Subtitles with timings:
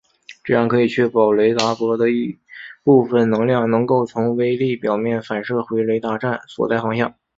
[0.43, 2.35] 这样可以确保雷达波的一
[2.83, 7.13] 部分能量能够从微粒表面反射回雷达站所在方向。